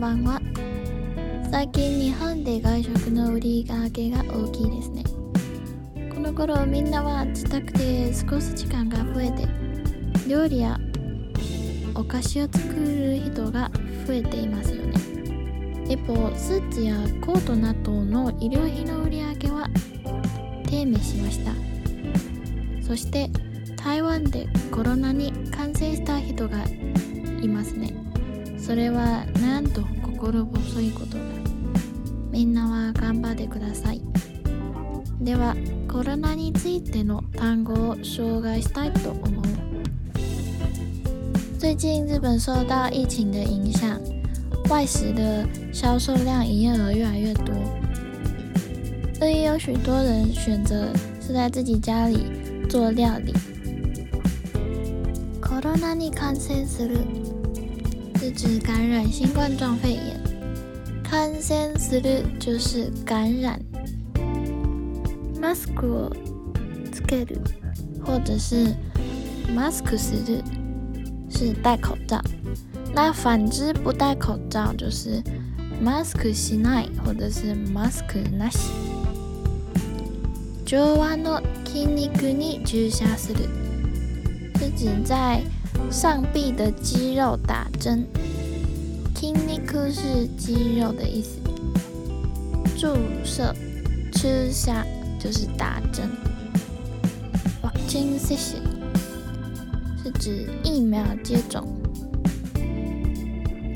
[0.00, 0.40] ばんは。
[1.50, 5.04] 最近日本で外食の売り上げが大きいですね。
[6.14, 9.46] この頃みんなは自宅で過ごす時間が増えて
[10.26, 10.78] 料理や
[11.94, 13.70] お菓子を作る人が
[14.06, 14.94] 増えていますよね。
[15.86, 19.68] 一方スーツやコートなどの医療費の売り上げは
[20.66, 21.52] 低迷しました。
[22.82, 23.28] そして
[23.76, 26.64] 台湾でコロナに感染した人が
[27.42, 28.09] いますね。
[28.60, 31.24] それはなんと心細いことだ
[32.30, 34.00] みんなは頑張ってください
[35.20, 35.56] では
[35.88, 39.44] コロナについての単語を紹介したいと思う
[41.58, 44.00] 最近日本受到疫情的影响，
[44.68, 47.52] 外食的销售量营业额越来越多，
[49.18, 52.18] 所以有许多人选择是在自己家里
[52.68, 53.34] 做料理。
[55.42, 57.00] コロナに感染する
[58.29, 60.19] 是指感染新冠状肺炎，
[61.03, 63.59] 感染する就是感染。
[65.39, 66.11] マスクを
[66.91, 67.39] つける
[68.03, 68.75] 或者是
[69.55, 70.43] マスクする。
[71.29, 72.21] 是戴口罩，
[72.93, 75.21] 那反之不戴口罩就是
[75.83, 78.01] mask しない或者是 mask
[78.37, 78.69] なし。
[80.65, 83.49] 上腕の筋肉に注射する，
[84.57, 85.41] 是指在
[85.88, 88.04] 上臂的肌肉打针。
[89.14, 91.38] 筋肉是肌肉的意思，
[92.76, 93.54] 注射、
[94.12, 94.84] 注射
[95.20, 96.10] 就是打针。
[97.62, 98.60] ワクチン接種。
[100.02, 101.62] 是指疫苗接種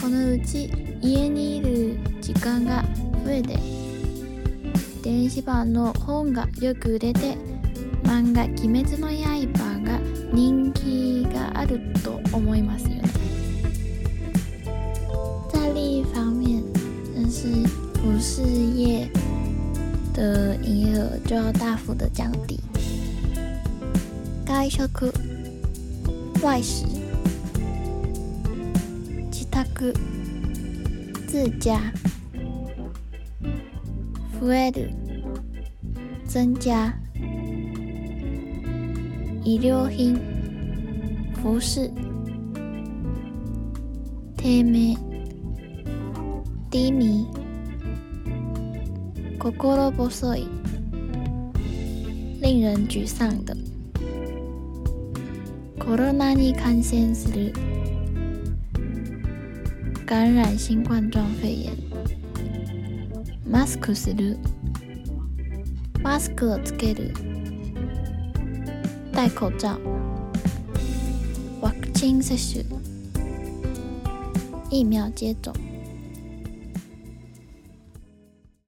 [0.00, 0.70] このうち
[1.00, 2.84] 家にいる時間が
[3.24, 3.58] 増えて
[5.02, 7.38] 電子版の本がよく売れて
[8.02, 9.69] 漫画「鬼滅の刃」
[18.20, 19.10] 服饰业
[20.12, 22.60] 的营业额就要大幅的降低。
[24.46, 24.86] 外食
[26.42, 26.84] 外食、
[29.30, 29.66] 自宅、
[31.26, 31.80] 自家、
[34.38, 34.90] 増える、
[36.26, 36.92] 增加、
[39.42, 40.20] 医療品、
[41.42, 41.90] 服饰、
[44.36, 44.98] 低迷、
[46.70, 47.26] 低迷、
[49.39, 50.47] 心細い、
[52.41, 53.75] 令人沮丧的。
[55.85, 57.53] コロナに感染する
[60.03, 61.75] 感染新冠状肺炎
[63.47, 64.39] マスクする
[66.01, 67.13] マスクをつける
[69.11, 69.79] 戴口罩
[71.61, 72.65] ワクチン接種
[74.71, 75.68] 疫苗接種